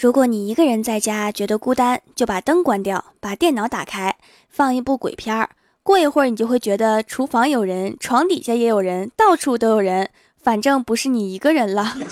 [0.00, 4.16] 如果你一个人在家觉得孤单，就把灯关掉，把电脑打开，
[4.48, 5.50] 放一部鬼片儿。
[5.82, 10.08] 过一会儿，你就会觉得厨房有人，床底下也有人，到处都有人，
[10.42, 11.94] 反正不是你一个人了。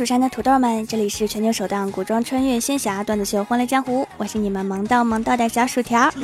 [0.00, 6.10] 蜀山的土豆们，这里是全球首档古装穿越仙侠段子秀《欢乐江湖》，我是你们萌到萌到的小薯条。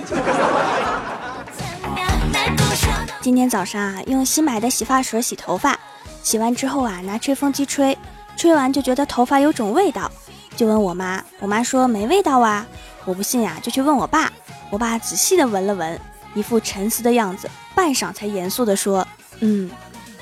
[3.21, 5.79] 今天早上啊，用新买的洗发水洗头发，
[6.23, 7.95] 洗完之后啊，拿吹风机吹，
[8.35, 10.11] 吹完就觉得头发有种味道，
[10.57, 12.67] 就问我妈，我妈说没味道啊，
[13.05, 14.33] 我不信呀，就去问我爸，
[14.71, 16.01] 我爸仔细的闻了闻，
[16.33, 19.07] 一副沉思的样子，半晌才严肃的说，
[19.41, 19.71] 嗯，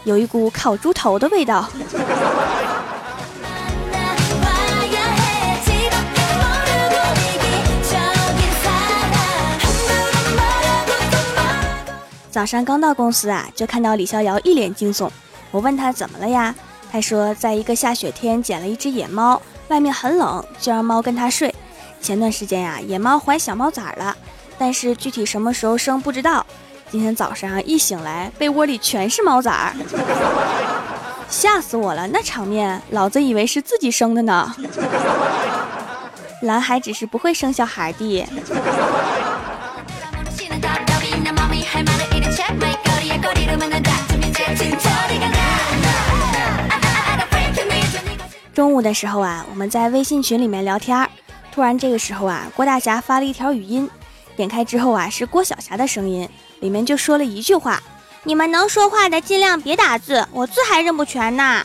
[0.02, 1.70] 有一股烤猪头的味道。
[12.34, 15.08] 早上刚到公司啊，就看到李逍遥一脸惊悚。
[15.52, 16.52] 我问他怎么了呀？
[16.90, 21.54] 他说，在一个下雪天捡了一只野猫，外面很冷，就让猫跟他睡。
[22.00, 24.16] 前段时间呀，野猫怀小猫崽了，
[24.58, 26.44] 但是具体什么时候生不知道。
[26.90, 29.72] 今天早上一醒来，被窝里全是猫崽儿，
[31.30, 32.08] 吓死我了！
[32.08, 34.52] 那场面，老子以为是自己生的呢。
[36.42, 38.26] 男孩只是不会生小孩的。
[48.54, 51.10] 中午的时候啊，我们在微信群里面聊天儿，
[51.52, 53.90] 突然这个时候啊，郭大侠发了一条语音，
[54.36, 56.28] 点开之后啊，是郭晓霞的声音，
[56.60, 57.82] 里面就说了一句话
[58.22, 61.64] ：“你们能说话的尽量别打字，我字还认不全呢。”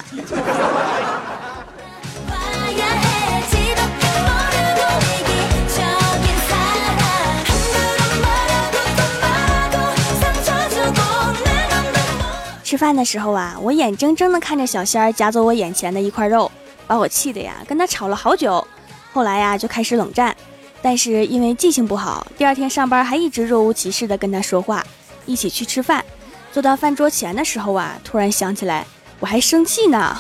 [12.80, 16.50] 饭的时候啊，我眼睁睁的看着小仙儿夹走我眼前的一块肉。
[16.88, 18.66] 把我气的呀，跟他吵了好久，
[19.14, 20.36] 后来呀就开始冷战，
[20.82, 24.84] 但是因为记性不好，第二天上班还一直若无其事的跟他说话，
[25.28, 26.04] 一起去吃饭，
[26.52, 28.88] 坐到饭桌前的时候啊，突然想起来
[29.20, 30.18] 我还生气呢，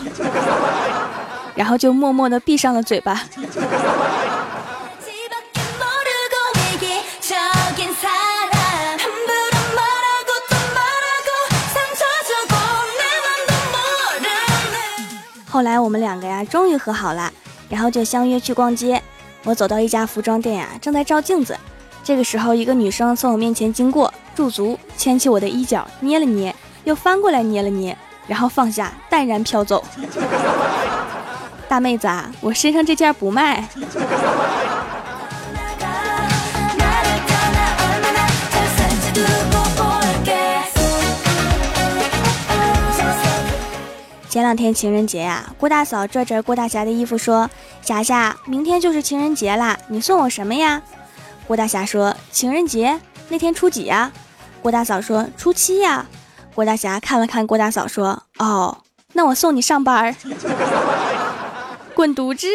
[1.56, 3.24] 然后就默默的闭上了嘴巴。
[15.60, 17.30] 后来我们两个呀，终于和好了，
[17.68, 19.04] 然后就相约去逛街。
[19.44, 21.54] 我走到一家服装店呀，正在照镜子。
[22.02, 26.56] 这个时候，一个女生从我面前经过，驻足，牵起我的衣角，捏了捏，
[26.86, 29.84] 又翻过来捏了捏，然后放下，淡然飘走。
[31.68, 33.68] 大妹子啊，我身上这件不卖。
[44.40, 47.50] 前两天情人节呀，郭大嫂拽着郭大侠的衣服说
[47.84, 50.82] ：“霞霞，明天就是情人节啦，你送我什么呀？”
[51.46, 54.10] 郭大侠说：“情人节那天初几呀？”
[54.64, 56.06] 郭大嫂说：“初七呀。”
[56.56, 58.78] 郭大侠看了看郭大嫂说：“哦，
[59.12, 60.16] 那我送你上班，
[61.94, 62.48] 滚犊子！”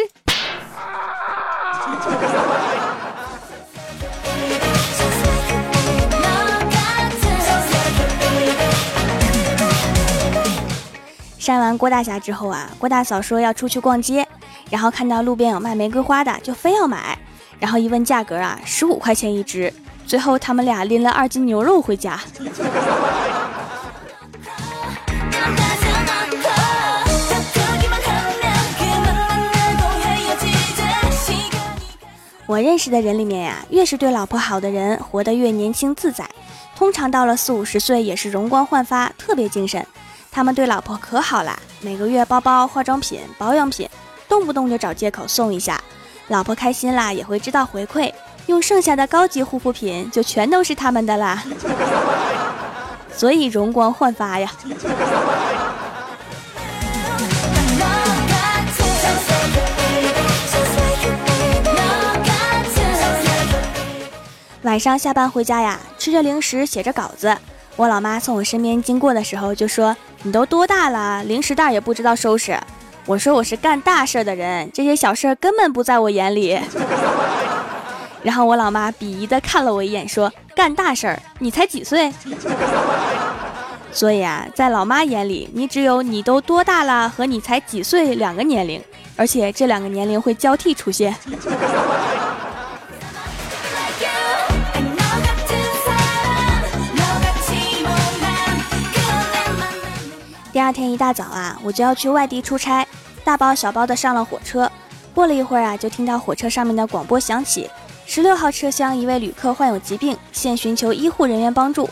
[11.45, 14.27] 删完郭大侠之后啊，郭大嫂说要出去逛街，
[14.71, 17.15] 然后看到路边有卖玫瑰花的，就非要买。
[17.59, 19.71] 然后一问价格啊，十五块钱一支。
[20.07, 22.19] 最后他们俩拎了二斤牛肉回家。
[32.47, 36.27] 我认识的人里面呀，越是对老婆好的人，活得越年轻自在。
[36.75, 39.85] 通常到了四五十岁，也是容光焕发，特别精神。
[40.35, 43.89] 他们对老婆可好啦，每个月包包、化妆品、保养品，
[44.27, 45.81] 动不动就找借口送一下。
[46.27, 48.11] 老婆开心啦，也会知道回馈，
[48.47, 51.41] 用剩下的高级护肤品就全都是他们的啦。
[53.15, 54.51] 所以容光焕发呀。
[64.63, 67.37] 晚上下班回家呀，吃着零食，写着稿子。
[67.77, 69.93] 我老妈从我身边经过的时候就说
[70.25, 72.59] ：“你都多大了，零食袋也不知道收拾。”
[73.05, 76.59] 我说：“我是干大事的人，这些小事儿根本不在我眼里。
[78.23, 81.21] ”然后我老妈鄙夷的看了我一眼，说：“干大事儿？
[81.37, 82.11] 你才几岁？”
[83.93, 88.81] 所以啊，在老妈眼里，你只有你都多大了和你才几岁两个年龄，
[89.15, 91.15] 而且这两个年龄会交替出现。
[100.65, 102.87] 二天一大早啊，我就要去外地出差，
[103.23, 104.69] 大包小包的上了火车。
[105.13, 107.69] 过了一会儿啊，就听到火车上面的广播响起：
[108.07, 111.87] 十六号车厢一位旅客患有疾病，现寻求医护人员帮助。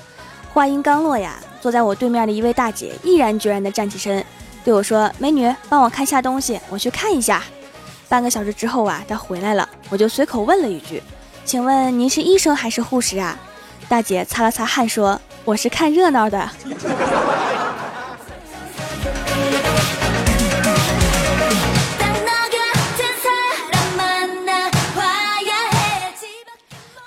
[0.52, 4.26] 话音刚落呀，坐在我对面的一位大姐毅然决然地站起身，
[4.66, 7.44] 对我说：“美女，帮我看下东西，我去看一下。”
[8.10, 11.00] 半个小时之后啊，她回来了，我就随口问了一句
[11.46, 13.38] ：“请问您是医生还是护士啊？”
[13.88, 16.50] 大姐擦了擦汗说：“我是看热闹的。”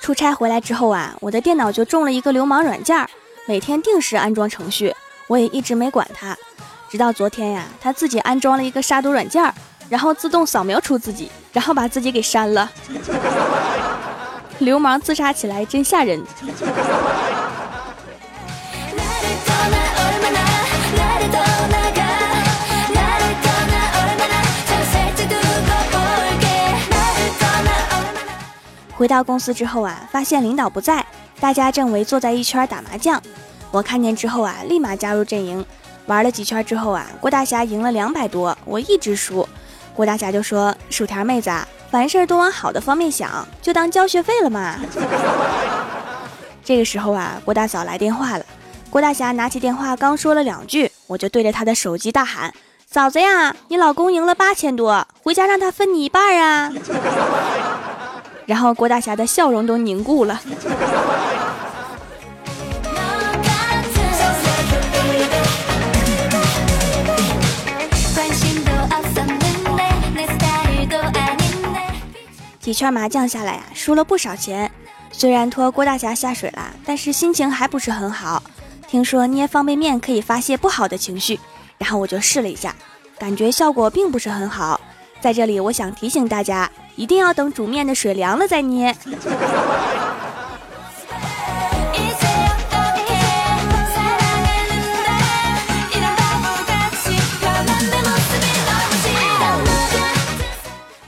[0.07, 2.97] 出差回来之后啊，我的电脑就中了一个流氓软件，
[3.45, 4.95] 每天定时安装程序，
[5.27, 6.37] 我也一直没管它，
[6.89, 9.53] 直到昨天呀，他自己安装了一个杀毒软件，
[9.89, 12.71] 然后自动扫描出自己，然后把自己给删了。
[14.61, 16.23] 流氓自杀起来真吓人。
[28.97, 31.05] 回到公司之后啊，发现领导不在，
[31.39, 33.23] 大家正围坐在一圈打麻将。
[33.71, 35.65] 我看见之后啊，立马加入阵营。
[36.07, 39.47] 玩了几圈之后啊，郭大侠赢了两百多，我一直输。
[39.95, 44.77] 郭大侠就说：“薯条妹子，啊，凡事都往好的方面想，就当交学费了嘛。”
[46.65, 48.47] 这个时候啊，郭大嫂来电话了。
[48.89, 52.51] 郭大侠拿起电话，刚说了两句，我就对着他的手机大喊
[52.91, 56.73] ：“嫂子呀，你老公赢了八千多，回家让他分你一半啊！”
[58.47, 60.41] 然后郭大侠的笑容都凝固了。
[72.61, 74.71] 几圈麻将下来呀，输了不少钱。
[75.13, 78.43] 虽然拖郭大侠下水了，但是心情还不是很好。
[78.89, 81.39] 听说捏方便面可以发泄不好的情绪，
[81.79, 82.75] 然后我就试了一下，
[83.19, 84.81] 感觉效果并不是很好。
[85.21, 86.71] 在这里，我想提醒大家。
[86.97, 88.97] 一定要等煮面的水凉了再捏。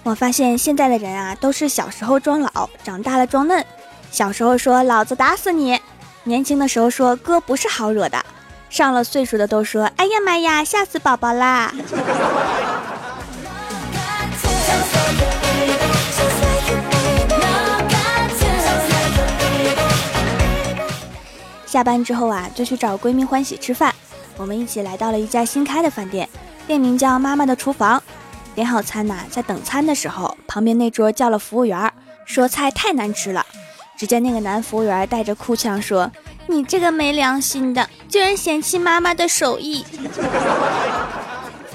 [0.04, 3.62] 我发现现在的人啊，都是小时候装老，长大了装嫩。
[4.10, 5.78] 小时候说老子打死你，
[6.24, 8.24] 年轻的时候说哥不是好惹的，
[8.70, 11.72] 上了岁数的都说哎呀妈呀，吓死宝宝啦。
[21.68, 23.94] 下班之后啊，就去找闺蜜欢喜吃饭。
[24.38, 26.26] 我们一起来到了一家新开的饭店，
[26.66, 28.02] 店名叫“妈妈的厨房”。
[28.56, 31.92] 点好餐呐，在等餐的时候，旁边那桌叫了服务员，
[32.24, 33.44] 说菜太难吃了。
[33.98, 36.10] 只见那个男服务员带着哭腔说
[36.48, 39.84] ：“你这个没良心的，居然嫌弃妈妈的手艺！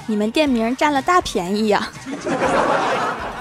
[0.07, 1.87] 你们店名占了大便宜呀！”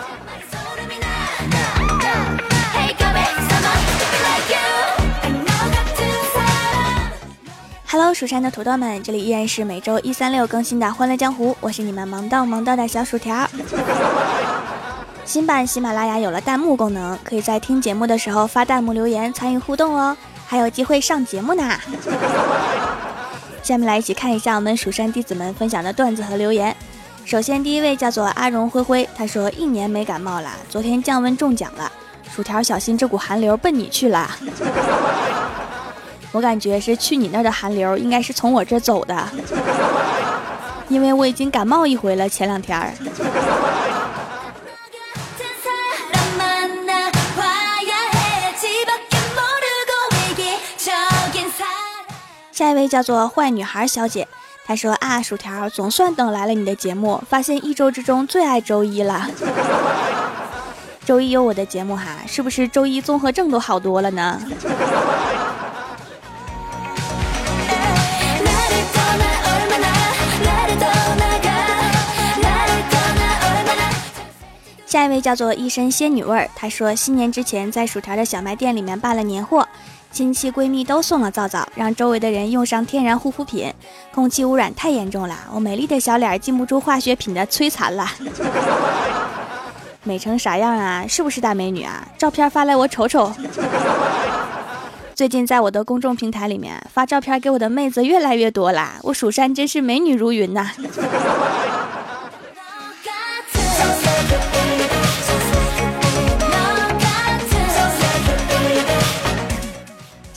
[7.93, 13.47] Hello，蜀山的土豆们，这里依然是每周一、三、六更新的《欢乐江湖》，我是你们萌到萌到的小薯条。
[15.27, 20.17] 新版喜马拉雅有了弹幕功能，可以在听节目的时候发弹幕留言参与互动哦，
[20.47, 21.79] 还有机会上节目呢。
[23.63, 26.75] 下面来一起看一下我们蜀山弟子们分享的段子和留言。
[27.27, 31.93] 首先第一位叫做阿荣灰灰，他说一年没感冒了，昨天降温中奖了，
[32.35, 34.31] 薯条小心这股寒流奔你去了。
[36.33, 39.29] 我感觉是去你那儿的寒流，应该是从我这走的，
[40.89, 42.27] 因为我已经感冒一回了。
[42.29, 42.93] 前两天儿。
[52.51, 54.29] 下一位叫做坏女孩小姐，
[54.65, 59.29] 她说啊，薯条总算等来了你的节目，发现一周之中最爱周一了。
[61.05, 64.41] 周一有我的节目哈，是不是周一综合症都好多了呢？
[74.93, 79.67] 下一位叫做一身仙女味儿，她说新年之前在薯条的小卖店里面办了年货，
[80.11, 83.73] 亲戚闺蜜都送了皂皂，让周围的人用上天然护肤品。
[84.13, 88.07] 空气污染太严重了，我美丽的小脸禁不住化学品的摧残了。
[90.05, 91.07] 美成啥样啊？
[91.09, 92.07] 是不是大美女啊？
[92.19, 93.33] 照片发来我瞅瞅。
[95.17, 100.71] 最近在我的公众平台里面发照片给我的妹子越来越多啦，我蜀山真是美女如云呐。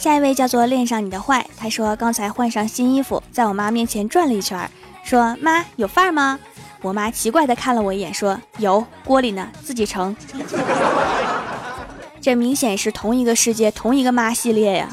[0.05, 4.69] 下一位叫做恋上你的坏，他说刚才换上新衣服，在我妈面前转了一圈，
[5.03, 6.39] 说妈有范儿吗？
[6.83, 10.15] 我妈奇怪的看了我一眼，说有锅里呢，自己盛。
[12.21, 14.87] 这明显是同一个世界，同一个妈系列呀。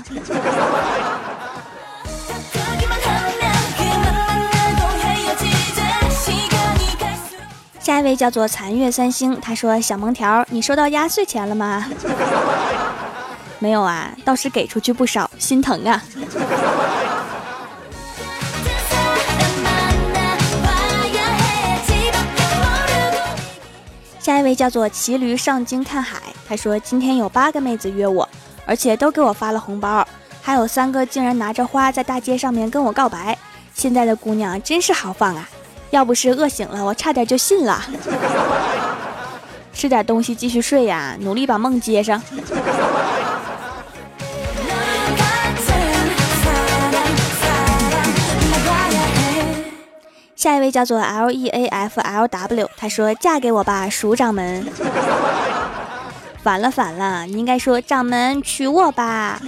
[7.81, 11.85] 下一位叫做残月三星，他说小萌条，你收到压岁钱了吗？
[13.63, 16.03] 没有啊，倒是给出去不少，心疼啊。
[24.19, 28.29] 下一位叫做骑驴上京看海，他说今天有八个妹子约我，
[28.67, 30.05] 而且都给我发了红包，
[30.41, 33.39] 还有三个竟然拿着花在大街上面跟我告白。
[33.73, 35.49] 现在的姑娘真是豪放啊，
[35.91, 37.81] 要不是饿醒了，我差点就信了。
[39.73, 42.21] 吃点东西继续睡呀，努力把梦接上。
[50.43, 54.67] 下一位叫做 L E A F L W，他说：“嫁给我吧，鼠掌门。
[56.43, 59.41] ”反了反了，你应该说掌门娶我吧。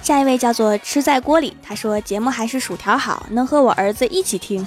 [0.00, 4.66] 下一位叫做吃在锅里，他说：“节目还是薯条好，能和我儿子一起听。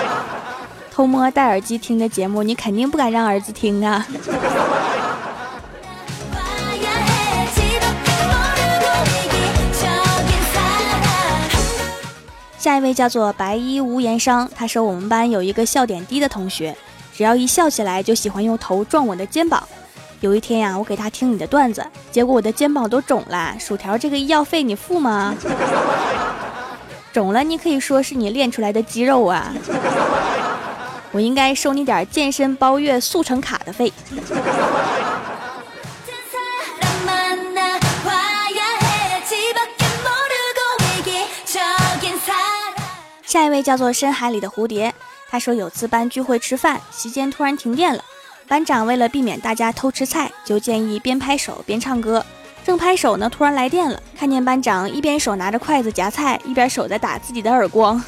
[0.92, 4.06] 偷摸戴耳机听的节目，你肯定不敢让儿子听啊。”
[12.60, 16.76] 下一位叫做白衣无言伤，他说我们班有一个笑点低的同学，
[17.16, 19.66] 只要一笑起来就喜欢用头撞我的肩膀。
[20.20, 23.56] 有一天呀，我给他听你的段子，结果我的肩膀都肿了。
[23.58, 25.34] 薯条，这个医药费你付吗？
[27.14, 29.54] 肿了，你可以说是你练出来的肌肉啊。
[31.12, 33.90] 我应该收你点健身包月速成卡的费。
[43.30, 44.92] 下一位叫做深海里的蝴蝶，
[45.28, 48.02] 他说有次班聚会吃饭，席间突然停电了，
[48.48, 52.26] 班长为了避免大家偷吃菜，就建议边拍手边唱歌。
[52.64, 58.02] 正拍手呢，突然来电了，看见班长一边手拿着筷子夹菜，一边手在打自己的耳光。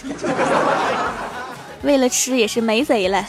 [1.83, 3.25] 为了吃也是没贼了。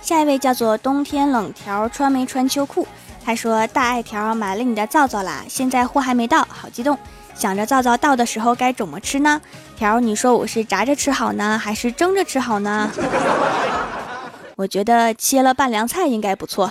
[0.00, 2.88] 下一位叫做冬天冷条，穿没穿秋裤？
[3.26, 6.96] 他说：“大爱条买了你的皂皂啦，现在货还没到，好激动，
[7.34, 9.40] 想着皂皂到的时候该怎么吃呢？
[9.76, 12.88] 条，你说我是炸着吃好呢，还是蒸着吃好呢？
[14.54, 16.70] 我觉得切了拌凉菜应该不错。”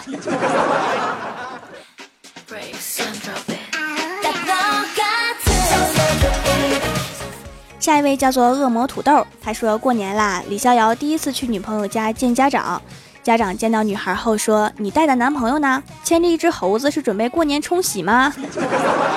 [7.77, 12.81] 下一位叫做恶魔土豆，他说过年啦，李逍遥第一次去女朋友家见家长。
[13.25, 15.81] 家长见到女孩后说：“你带的男朋友呢？
[16.03, 18.31] 牵着一只猴子是准备过年冲喜吗？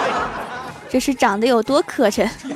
[0.88, 2.26] 这是长得有多磕碜？”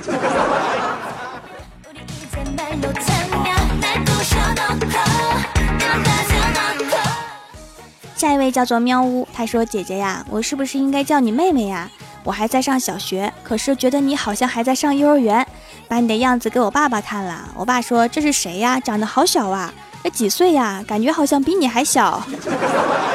[8.17, 11.91] 下一位叫做喵呜，他说：“姐姐呀，我是不是应该叫你妹妹呀？
[12.25, 15.47] 我还在上小学，可是觉得你好像还在上幼儿园。
[15.87, 18.81] 把你的样子给我爸爸看了，我爸说这是谁呀？
[18.81, 19.71] 长得好小啊。”
[20.03, 20.83] 这几岁呀？
[20.87, 22.23] 感觉好像比你还小。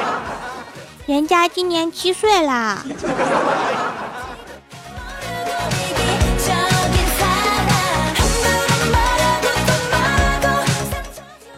[1.06, 2.84] 人家今年七岁啦。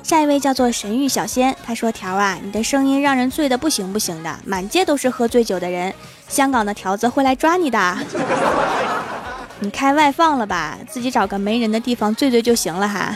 [0.01, 5.93] 下一位叫做神域小仙，他说：“条啊，你的声音让人醉的不行不行的，满街都是喝醉酒的人，
[6.27, 7.98] 香港的条子会来抓你的。
[9.62, 10.75] 你开外放了吧？
[10.89, 13.15] 自己找个没人的地方醉醉就行了哈。”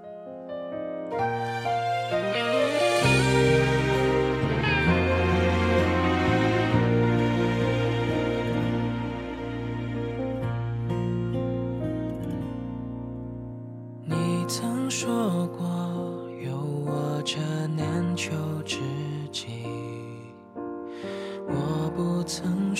[22.31, 22.70] 曾。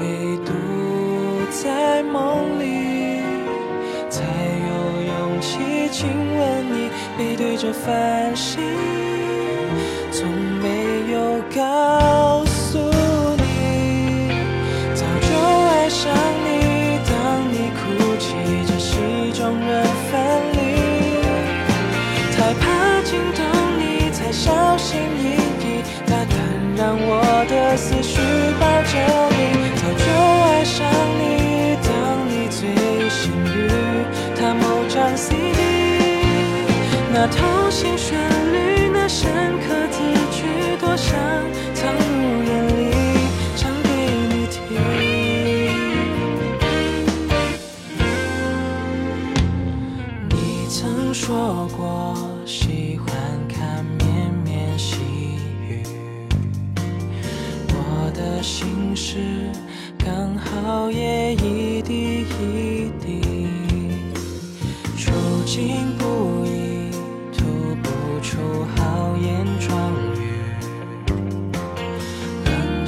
[0.00, 0.52] 唯独
[1.50, 3.22] 在梦里
[4.10, 8.60] 才有勇气亲吻你背对着繁星
[10.12, 12.35] 从没有告
[35.16, 35.56] CD，
[37.12, 38.18] 那动心旋
[38.52, 39.26] 律，那深
[39.60, 39.98] 刻字
[40.30, 41.14] 句，多想
[41.74, 42.05] 曾。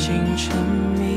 [0.09, 0.57] 心沉
[0.97, 1.08] 迷。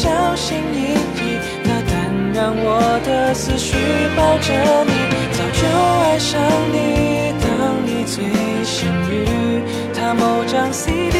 [0.00, 3.74] 小心翼翼大胆让我的思绪
[4.14, 4.92] 抱着你
[5.32, 5.66] 早就
[6.04, 8.22] 爱上你当你最
[8.62, 9.60] 幸运
[9.92, 11.18] 他某张 cd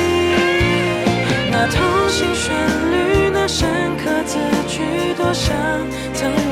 [1.50, 2.54] 那同心旋
[2.92, 4.38] 律那深刻字
[4.68, 5.56] 句多想
[6.14, 6.47] 曾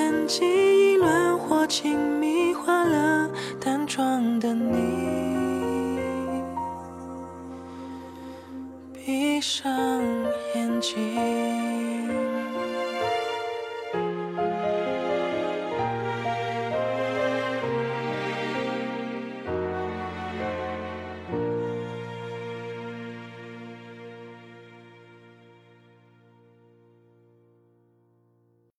[0.00, 0.69] 眼睛